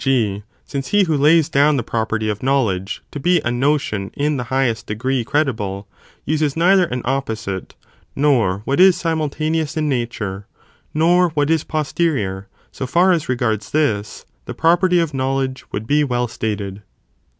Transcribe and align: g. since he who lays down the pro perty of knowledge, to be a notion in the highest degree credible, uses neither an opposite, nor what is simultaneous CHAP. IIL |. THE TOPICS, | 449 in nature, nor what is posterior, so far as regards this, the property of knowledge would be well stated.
g. 0.03 0.41
since 0.65 0.87
he 0.87 1.03
who 1.03 1.15
lays 1.15 1.47
down 1.47 1.77
the 1.77 1.83
pro 1.83 2.03
perty 2.07 2.27
of 2.27 2.41
knowledge, 2.41 3.03
to 3.11 3.19
be 3.19 3.39
a 3.45 3.51
notion 3.51 4.09
in 4.15 4.35
the 4.35 4.45
highest 4.45 4.87
degree 4.87 5.23
credible, 5.23 5.87
uses 6.25 6.57
neither 6.57 6.85
an 6.85 7.03
opposite, 7.05 7.75
nor 8.15 8.63
what 8.65 8.79
is 8.79 8.97
simultaneous 8.97 9.75
CHAP. 9.75 9.83
IIL 9.83 9.89
|. 9.89 9.89
THE 9.91 10.05
TOPICS, 10.07 10.17
| 10.17 10.95
449 10.95 10.95
in 10.95 10.95
nature, 10.95 10.95
nor 11.21 11.29
what 11.35 11.49
is 11.51 11.63
posterior, 11.63 12.47
so 12.71 12.87
far 12.87 13.11
as 13.11 13.29
regards 13.29 13.69
this, 13.69 14.25
the 14.45 14.55
property 14.55 14.97
of 14.99 15.13
knowledge 15.13 15.65
would 15.71 15.85
be 15.85 16.03
well 16.03 16.27
stated. 16.27 16.81